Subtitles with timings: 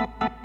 [0.00, 0.39] Spins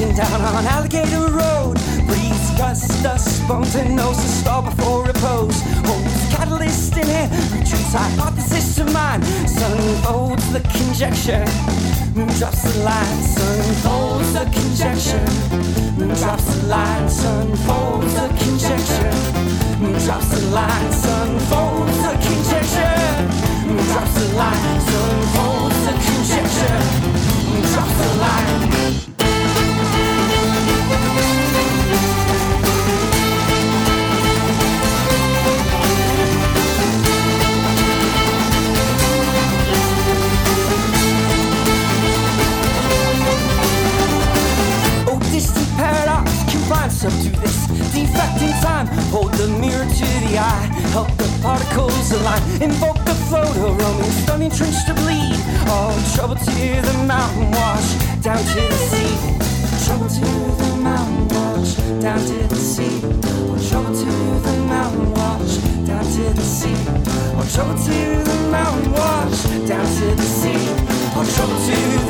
[0.00, 1.76] Engine down on Alligator Road.
[2.06, 5.60] Breeze gust us, spontaneosis, stall before repose.
[5.84, 9.22] Holds catalyst in hand, retreats hypothesis to mind.
[9.46, 11.44] Sun folds the conjecture,
[12.16, 13.22] moon drops the line.
[13.36, 15.26] Sun folds the conjecture,
[15.98, 17.08] moon drops the line.
[17.10, 19.12] Sun folds the conjecture,
[19.80, 20.92] moon drops the line.
[20.92, 22.96] Sun folds the conjecture,
[23.68, 24.80] moon drops the line.
[24.80, 26.78] Sun folds the conjecture,
[27.52, 29.09] moon drops the line.
[56.20, 59.16] Trouble to the mountain wash, down to the sea.
[59.86, 63.00] Trouble to the mountain wash, down to the sea.
[63.48, 65.56] Oh, trouble to the mountain wash,
[65.88, 66.76] down to the sea.
[67.36, 70.60] Oh, trouble to the mountain wash, down to the sea.
[71.16, 72.09] Oh, trouble to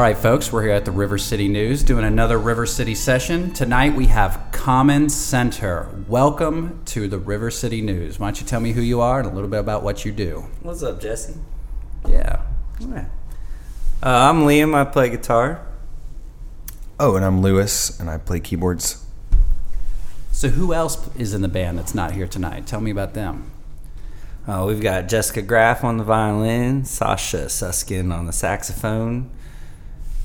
[0.00, 3.52] All right, folks, we're here at the River City News doing another River City session.
[3.52, 5.90] Tonight we have Common Center.
[6.08, 8.18] Welcome to the River City News.
[8.18, 10.10] Why don't you tell me who you are and a little bit about what you
[10.10, 10.46] do?
[10.62, 11.34] What's up, Jesse?
[12.08, 12.40] Yeah.
[12.80, 13.04] Uh,
[14.02, 14.74] I'm Liam.
[14.74, 15.66] I play guitar.
[16.98, 19.04] Oh, and I'm Lewis, and I play keyboards.
[20.32, 22.66] So, who else is in the band that's not here tonight?
[22.66, 23.50] Tell me about them.
[24.48, 29.30] Uh, we've got Jessica Graff on the violin, Sasha Suskin on the saxophone,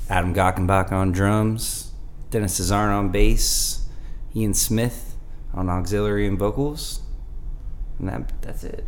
[0.08, 1.92] Adam Gockenbach on drums,
[2.30, 3.86] Dennis Cesarn on bass,
[4.34, 5.14] Ian Smith
[5.54, 7.00] on auxiliary and vocals,
[7.98, 8.84] and that that's it.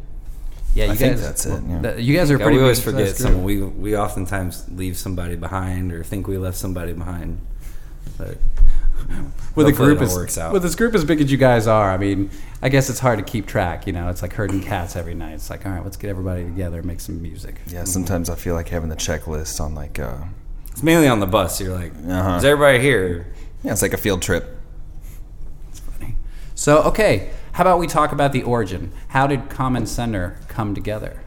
[0.75, 0.99] Yeah, you I guys.
[0.99, 1.79] think that's it, yeah.
[1.81, 2.59] that- you guys are Yeah, pretty.
[2.59, 3.43] we always forget someone.
[3.43, 7.41] We we oftentimes leave somebody behind or think we left somebody behind,
[8.19, 8.37] but
[9.55, 10.53] with a group it all as works out.
[10.53, 11.91] with this group as big as you guys are.
[11.91, 12.31] I mean,
[12.63, 13.87] I guess it's hard to keep track.
[13.87, 15.35] You know, it's like herding cats every night.
[15.35, 17.61] It's like, all right, let's get everybody together and make some music.
[17.69, 20.19] Yeah, sometimes I feel like having the checklist on like, uh,
[20.79, 21.61] it's mainly on the bus.
[21.61, 22.37] You're like, Uh-huh.
[22.37, 23.27] is everybody here?
[23.65, 24.55] yeah, it's like a field trip.
[26.55, 28.93] So, okay, how about we talk about the origin?
[29.09, 31.23] How did Common Center come together?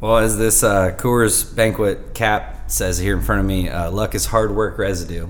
[0.00, 4.14] Well, as this uh, Coors Banquet cap says here in front of me, uh, luck
[4.14, 5.28] is hard work residue.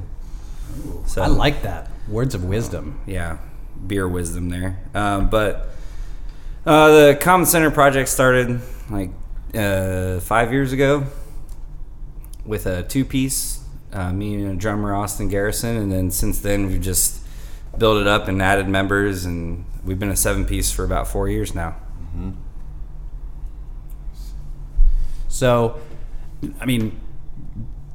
[1.07, 1.91] So I like that.
[2.09, 3.01] Words of wisdom.
[3.07, 3.39] yeah,
[3.87, 4.79] beer wisdom there.
[4.95, 5.69] Um, but
[6.65, 8.61] uh, the Common Center project started
[8.91, 9.11] like
[9.55, 11.05] uh, five years ago
[12.47, 15.77] with a two piece, uh, me and a drummer, Austin Garrison.
[15.77, 17.21] And then since then, we've just
[17.77, 19.25] built it up and added members.
[19.25, 21.77] And we've been a seven piece for about four years now.
[25.29, 25.79] So,
[26.61, 26.99] I mean,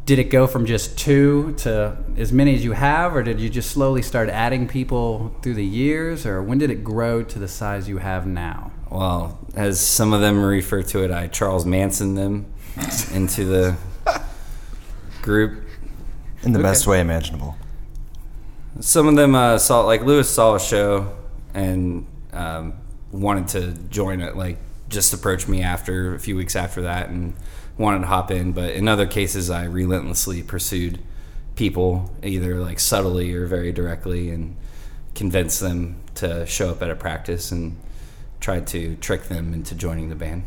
[0.05, 3.49] did it go from just two to as many as you have, or did you
[3.49, 7.47] just slowly start adding people through the years, or when did it grow to the
[7.47, 8.71] size you have now?
[8.89, 12.53] Well, as some of them refer to it, I Charles Manson them
[13.13, 13.77] into the
[15.21, 15.63] group.
[16.43, 17.55] In the best way imaginable.
[18.79, 21.15] Some of them uh, saw, like Lewis saw a show
[21.53, 22.73] and um,
[23.11, 24.35] wanted to join it.
[24.35, 24.57] Like
[24.89, 27.33] just approached me after a few weeks after that and
[27.77, 28.51] wanted to hop in.
[28.53, 30.99] But in other cases, I relentlessly pursued
[31.55, 34.55] people, either like subtly or very directly, and
[35.15, 37.77] convinced them to show up at a practice and
[38.39, 40.43] tried to trick them into joining the band.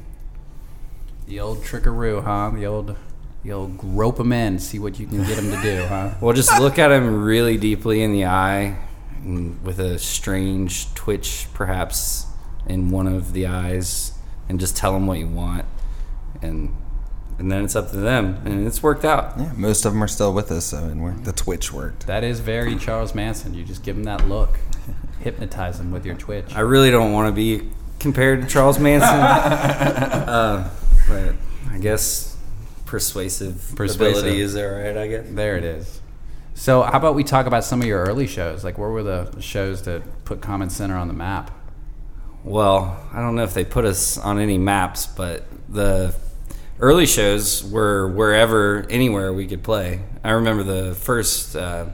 [1.26, 2.50] The old trickaroo, huh?
[2.54, 2.96] The old,
[3.44, 6.14] the old grope them in, see what you can get them to do, huh?
[6.20, 8.78] Well, just look at him really deeply in the eye,
[9.22, 12.26] and with a strange twitch, perhaps
[12.66, 14.12] in one of the eyes,
[14.48, 15.66] and just tell them what you want,
[16.42, 16.74] and
[17.36, 19.34] and then it's up to them, and it's worked out.
[19.38, 22.06] Yeah, most of them are still with us, so and we're, the Twitch worked.
[22.06, 23.54] That is very Charles Manson.
[23.54, 24.58] You just give them that look,
[25.20, 26.54] hypnotize them with your Twitch.
[26.54, 27.68] I really don't want to be
[27.98, 30.70] compared to Charles Manson, uh,
[31.08, 31.34] but
[31.70, 32.33] I guess
[32.94, 34.18] persuasive, Persuasive.
[34.18, 34.96] ability is all right.
[34.96, 35.26] I guess.
[35.28, 36.00] There it is.
[36.54, 38.62] So, how about we talk about some of your early shows?
[38.62, 41.50] Like, where were the shows that put Common Center on the map?
[42.44, 46.14] Well, I don't know if they put us on any maps, but the
[46.78, 50.00] early shows were wherever, anywhere we could play.
[50.22, 51.56] I remember the first.
[51.56, 51.86] Uh,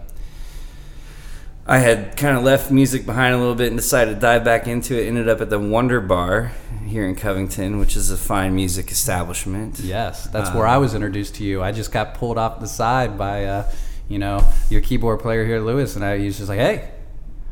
[1.70, 4.66] I had kind of left music behind a little bit and decided to dive back
[4.66, 5.06] into it.
[5.06, 6.50] Ended up at the Wunderbar
[6.84, 9.78] here in Covington, which is a fine music establishment.
[9.78, 11.62] Yes, that's Uh, where I was introduced to you.
[11.62, 13.64] I just got pulled off the side by, uh,
[14.08, 16.88] you know, your keyboard player here, Lewis, and I was just like, "Hey,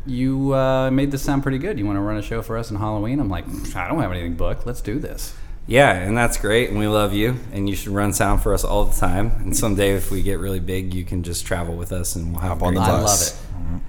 [0.05, 1.79] you uh, made this sound pretty good.
[1.79, 3.45] You want to run a show for us in Halloween?" I'm like,
[3.77, 4.67] "I don't have anything booked.
[4.67, 5.33] Let's do this."
[5.69, 8.65] Yeah, and that's great, and we love you, and you should run sound for us
[8.65, 9.33] all the time.
[9.41, 12.41] And someday, if we get really big, you can just travel with us, and we'll
[12.41, 13.37] have Hop on great the I love it.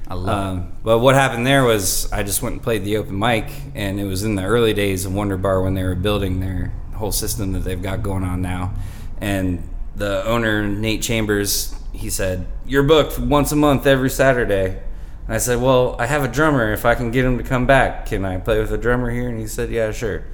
[0.10, 0.32] I love it.
[0.32, 3.46] Um, but what happened there was I just went and played the open mic,
[3.76, 7.14] and it was in the early days of Wunderbar when they were building their whole
[7.14, 8.74] system that they've got going on now.
[9.22, 9.64] And
[9.96, 14.82] the owner, Nate Chambers, he said, You're booked once a month every Saturday.
[15.28, 16.74] And I said, Well, I have a drummer.
[16.74, 19.30] If I can get him to come back, can I play with a drummer here?
[19.30, 20.26] And he said, Yeah, sure.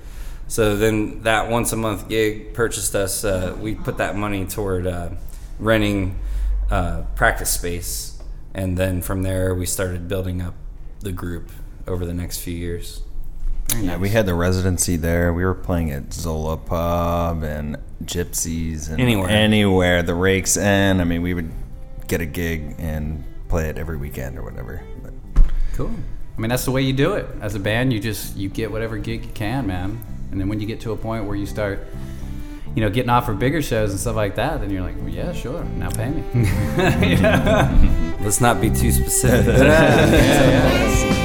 [0.48, 3.24] So then that once a month gig purchased us.
[3.24, 5.10] Uh, we put that money toward uh,
[5.60, 6.20] renting
[6.70, 8.22] uh, practice space,
[8.54, 10.54] and then from there we started building up
[11.00, 11.52] the group
[11.88, 13.02] over the next few years.
[13.80, 15.34] Yeah, we had the residency there.
[15.34, 19.30] We were playing at Zola Pub and Gypsies and Anywhere.
[19.30, 20.04] anywhere.
[20.04, 21.02] The Rakes End.
[21.02, 21.52] I mean, we would
[22.08, 24.84] get a gig and play it every weekend or whatever.
[25.02, 25.14] But
[25.74, 25.92] Cool.
[26.38, 27.26] I mean, that's the way you do it.
[27.42, 30.00] As a band, you just you get whatever gig you can, man.
[30.32, 31.88] And then when you get to a point where you start,
[32.76, 35.32] you know, getting offered bigger shows and stuff like that, then you're like, well, yeah,
[35.32, 35.64] sure.
[35.64, 36.24] Now pay me.
[38.24, 39.58] Let's not be too specific.
[39.58, 41.25] yeah, yeah.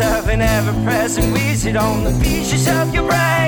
[0.00, 3.41] Of an ever-present wizard on the beaches of your brain.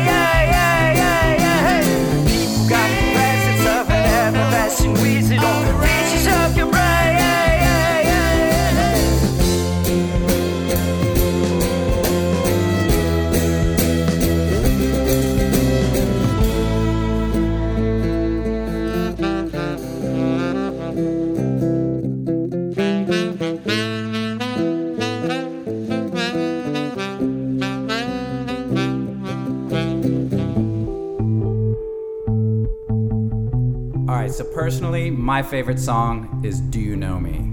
[34.35, 37.51] So personally, my favorite song is "Do You Know Me."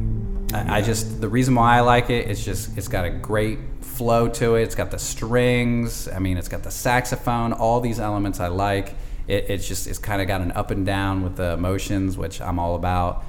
[0.51, 3.59] I, I just the reason why I like it, it's just it's got a great
[3.81, 4.63] flow to it.
[4.63, 6.07] It's got the strings.
[6.07, 7.53] I mean, it's got the saxophone.
[7.53, 8.95] All these elements I like.
[9.27, 12.41] It, it's just it's kind of got an up and down with the emotions, which
[12.41, 13.23] I'm all about.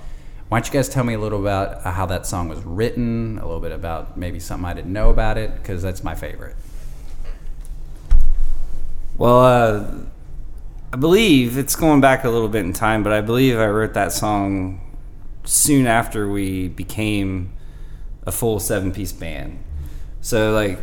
[0.49, 3.45] Why don't you guys tell me a little about how that song was written, a
[3.45, 6.57] little bit about maybe something I didn't know about it, because that's my favorite.
[9.17, 9.95] Well, uh,
[10.95, 13.95] I believe it's going back a little bit in time, but I believe I wrote
[13.95, 14.99] that song
[15.43, 17.55] soon after we became
[18.27, 19.65] a full seven piece band.
[20.21, 20.79] So, like,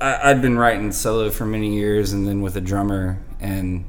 [0.00, 3.22] I, I'd been writing solo for many years and then with a drummer.
[3.38, 3.84] And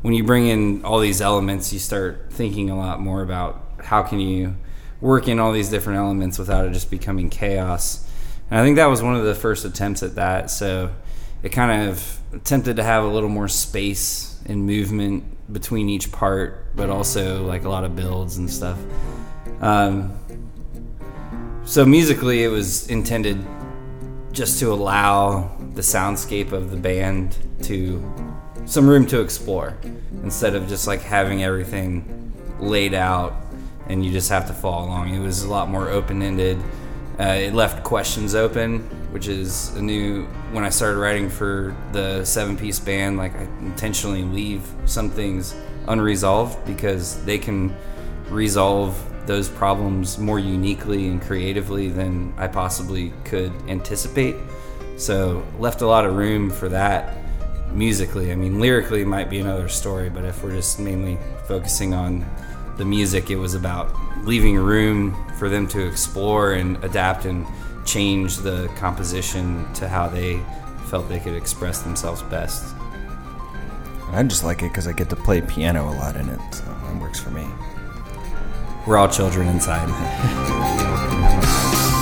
[0.00, 4.02] when you bring in all these elements, you start thinking a lot more about how
[4.02, 4.56] can you
[5.02, 8.08] work in all these different elements without it just becoming chaos.
[8.50, 10.50] And I think that was one of the first attempts at that.
[10.50, 10.90] So
[11.42, 16.74] it kind of attempted to have a little more space and movement between each part,
[16.74, 18.78] but also like a lot of builds and stuff.
[19.60, 20.18] Um,
[21.64, 23.44] so musically, it was intended
[24.32, 28.02] just to allow the soundscape of the band to
[28.64, 29.76] some room to explore
[30.22, 33.34] instead of just like having everything laid out
[33.88, 35.14] and you just have to follow along.
[35.14, 36.58] It was a lot more open ended.
[37.18, 38.78] Uh, it left questions open,
[39.10, 40.24] which is a new.
[40.52, 45.54] When I started writing for the seven piece band, like I intentionally leave some things
[45.88, 47.74] unresolved because they can
[48.30, 48.96] resolve
[49.26, 54.36] those problems more uniquely and creatively than I possibly could anticipate.
[54.96, 57.16] So left a lot of room for that
[57.72, 58.32] musically.
[58.32, 62.24] I mean, lyrically might be another story, but if we're just mainly focusing on
[62.78, 63.92] the music, it was about
[64.24, 67.46] leaving room for them to explore and adapt and
[67.84, 70.40] change the composition to how they
[70.86, 72.74] felt they could express themselves best.
[74.10, 76.64] I just like it because I get to play piano a lot in it, so
[76.64, 77.46] it works for me.
[78.86, 79.88] We're all children inside.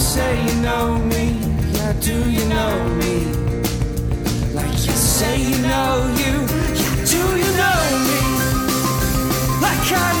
[0.00, 1.24] say you know me?
[1.74, 3.14] Yeah, do you know me
[4.54, 6.32] like you say you know you?
[6.80, 8.20] Yeah, do you know me
[9.60, 10.19] like I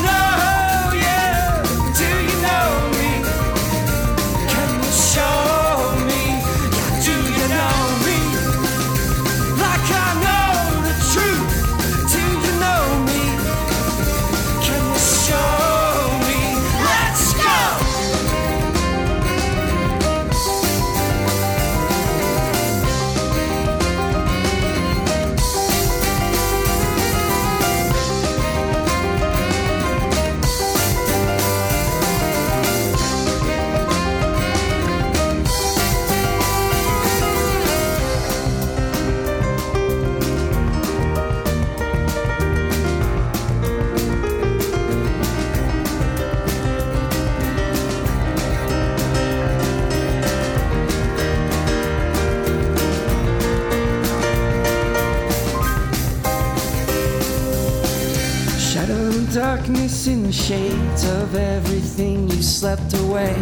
[62.60, 63.34] slept away.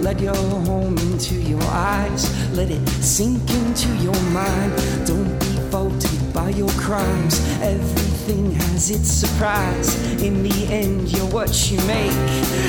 [0.00, 2.22] Let your home into your eyes,
[2.56, 4.72] let it sink into your mind.
[5.06, 9.94] Don't be faulted by your crimes, everything has its surprise.
[10.20, 12.18] In the end, you're what you make,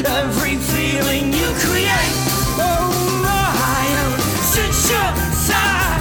[0.06, 2.16] every feeling you create.
[2.62, 2.86] Oh
[3.26, 3.50] my,
[4.54, 5.95] sit your side,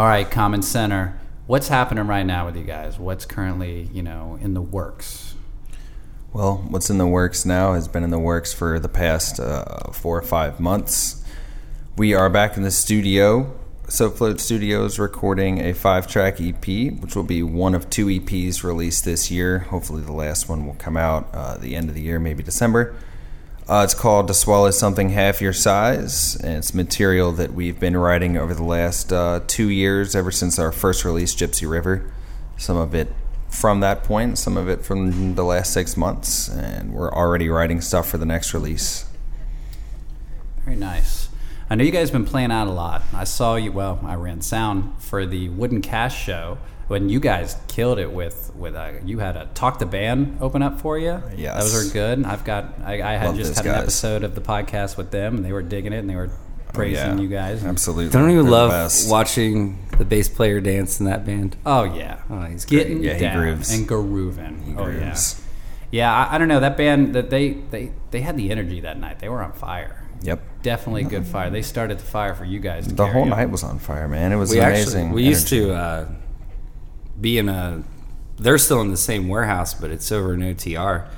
[0.00, 1.20] All right, Common Center.
[1.46, 2.98] what's happening right now with you guys?
[2.98, 5.34] What's currently you know in the works?
[6.32, 9.90] Well, what's in the works now has been in the works for the past uh,
[9.92, 11.22] four or five months.
[11.98, 13.54] We are back in the studio,
[13.88, 18.64] Soap Float Studios, recording a five track EP, which will be one of two EPs
[18.64, 19.58] released this year.
[19.58, 22.96] Hopefully, the last one will come out uh, the end of the year, maybe December.
[23.70, 27.96] Uh, it's called To Swallow Something Half Your Size, and it's material that we've been
[27.96, 32.12] writing over the last uh, two years, ever since our first release, Gypsy River.
[32.56, 33.12] Some of it
[33.48, 37.80] from that point, some of it from the last six months, and we're already writing
[37.80, 39.04] stuff for the next release.
[40.64, 41.28] Very nice.
[41.70, 43.04] I know you guys have been playing out a lot.
[43.14, 43.70] I saw you.
[43.70, 46.58] Well, I ran sound for the Wooden Cast show
[46.90, 50.60] when you guys killed it with with uh, you had a talk the band open
[50.60, 51.22] up for you.
[51.36, 51.62] Yes.
[51.62, 52.24] those are good.
[52.24, 52.74] I've got.
[52.84, 55.44] I, I had Love just those had an episode of the podcast with them, and
[55.44, 56.30] they were digging it, and they were
[56.72, 57.64] praising Oh, Yeah, you guys.
[57.64, 58.10] Absolutely.
[58.12, 59.08] Don't you They're the love best.
[59.10, 61.56] watching the bass player dance in that band?
[61.64, 62.78] Oh yeah, Oh, he's great.
[62.88, 63.72] getting Yeah, he down grooves.
[63.72, 64.74] and grooving.
[64.76, 65.40] Oh yeah, grooves.
[65.92, 66.12] yeah.
[66.12, 67.14] I, I don't know that band.
[67.14, 69.20] That they they they had the energy that night.
[69.20, 69.96] They were on fire.
[70.22, 70.42] Yep.
[70.62, 71.48] Definitely good fire.
[71.50, 72.86] They started the fire for you guys.
[72.88, 73.30] To The carry whole on.
[73.30, 74.32] night was on fire, man.
[74.32, 75.06] It was we amazing.
[75.06, 76.08] actually we used to uh,
[77.20, 77.82] be in a
[78.38, 81.08] they're still in the same warehouse but it's over in otr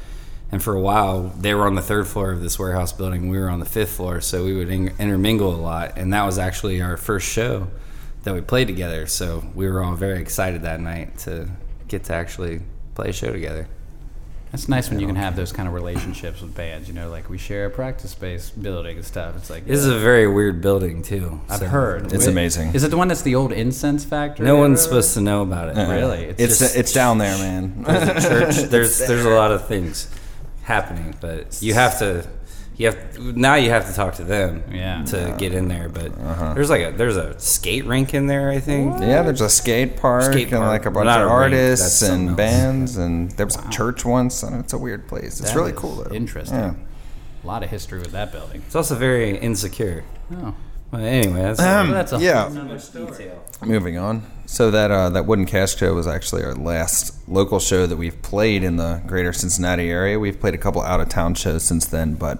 [0.52, 3.30] and for a while they were on the third floor of this warehouse building.
[3.30, 5.94] We were on the fifth floor so we would in- intermingle a lot.
[5.96, 7.68] And that was actually our first show
[8.24, 9.06] that we played together.
[9.06, 11.48] So we were all very excited that night to
[11.88, 12.60] get to actually
[12.94, 13.66] play a show together
[14.52, 16.86] It's nice when you can have those kind of relationships with bands.
[16.86, 19.34] You know, like we share a practice space building and stuff.
[19.36, 22.12] It's like this is a very weird building too I've so heard.
[22.12, 22.74] It's Wait, amazing.
[22.74, 24.44] Is it the one that's the old incense factory?
[24.44, 26.28] no one's supposed to know about it Really?
[26.28, 27.84] Uh, It's just- it's down there, man.
[28.20, 28.56] church.
[28.68, 30.08] There's there's a lot of things
[30.64, 32.26] happening, but you have to
[32.76, 35.04] you have now you have to talk to them Yeah.
[35.06, 35.88] to get in there.
[35.88, 36.16] But
[36.54, 39.00] there's like a there's a skate rink in there, I think.
[39.00, 40.68] Yeah, there's a skate park Skate and park.
[40.68, 42.36] like a bunch Not of a artists and else.
[42.36, 44.42] bands, and there was a church once.
[44.42, 45.40] And it's a weird place.
[45.40, 46.14] It's That really cool though.
[46.14, 46.58] Interesting.
[46.58, 46.74] Yeah.
[47.44, 48.62] A lot of history with that building.
[48.66, 50.04] It's also very insecure.
[50.32, 50.54] Oh,
[50.92, 52.48] But anyway, that's that's a yeah.
[52.48, 53.42] whole detail.
[53.64, 54.22] Moving on.
[54.46, 58.20] So that uh, that wooden cast show was actually our last local show that we've
[58.22, 60.18] played in the greater Cincinnati area.
[60.18, 62.38] We've played a couple out of town shows since then, but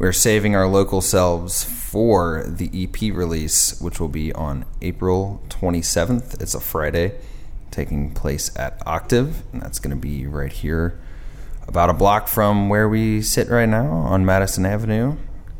[0.00, 6.40] we're saving our local selves for the EP release, which will be on April 27th.
[6.40, 7.20] It's a Friday,
[7.70, 10.98] taking place at Octave, and that's going to be right here,
[11.68, 15.16] about a block from where we sit right now on Madison Avenue.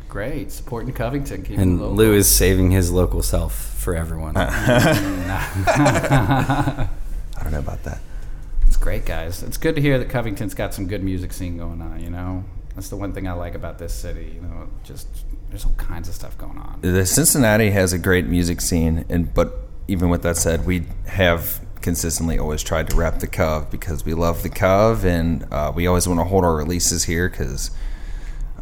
[0.09, 0.51] Great.
[0.51, 1.43] Supporting Covington.
[1.43, 1.95] Keeping and.
[1.95, 4.35] Lou is saving his local self for everyone.
[4.39, 4.49] I
[7.43, 8.01] don't know about that.
[8.67, 9.43] It's great, guys.
[9.43, 12.03] It's good to hear that Covington's got some good music scene going on.
[12.03, 14.33] You know, that's the one thing I like about this city.
[14.35, 15.09] You know, just
[15.49, 16.79] there's all kinds of stuff going on.
[16.83, 19.55] the Cincinnati has a great music scene, and but
[19.89, 24.15] even with that said, we have consistently always tried to rep the Cove because we
[24.15, 27.71] love the Cove, and uh, we always want to hold our releases here because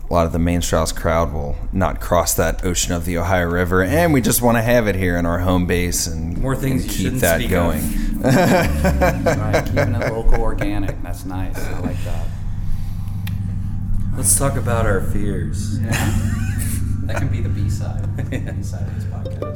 [0.08, 3.46] a lot of the main Strauss crowd will not cross that ocean of the Ohio
[3.46, 6.56] River, and we just want to have it here in our home base and More
[6.56, 7.80] things and keep shouldn't that speak going.
[7.80, 8.24] of.
[8.24, 11.02] right, keeping it local, organic.
[11.02, 11.58] That's nice.
[11.58, 12.26] I like that.
[14.18, 15.78] Let's talk about our fears.
[17.06, 18.04] That can be the B side.
[18.28, 19.47] B side of this podcast.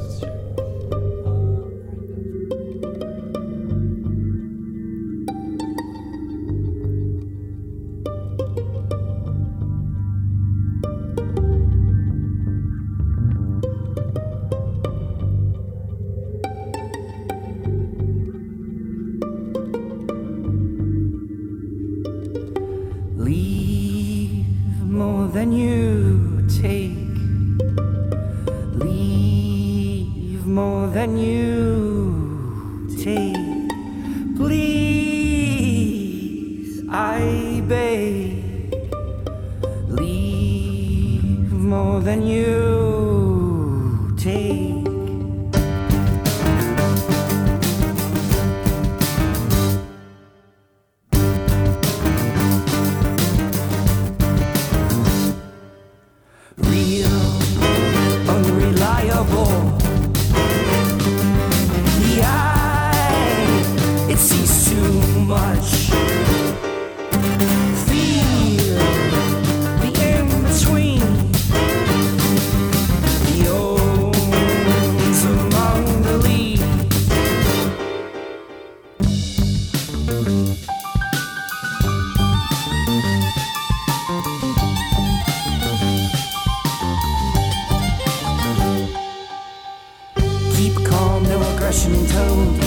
[42.26, 42.81] You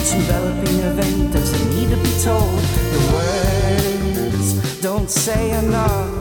[0.05, 2.59] It's enveloping event doesn't need to be told.
[2.93, 6.11] The words don't say enough.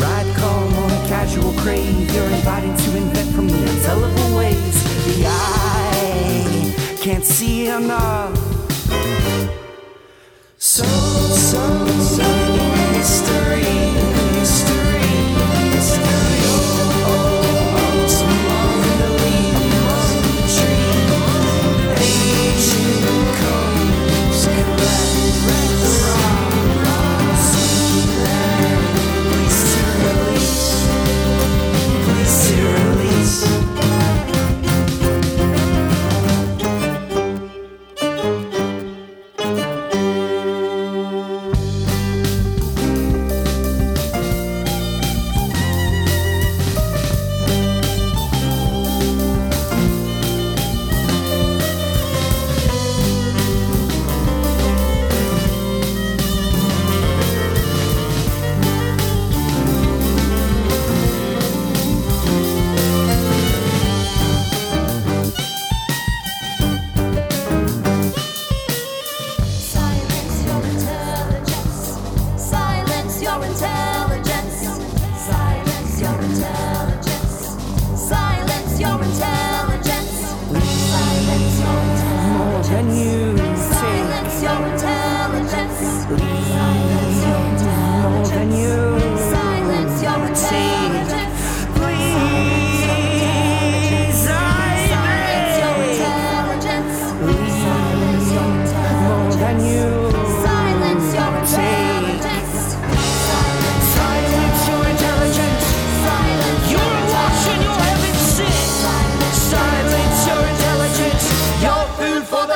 [0.00, 2.06] Ride calm on a casual crane.
[2.06, 4.76] You're invited to invent from the untellable ways.
[5.06, 8.21] The eye can't see enough.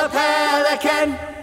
[0.09, 1.36] pelican.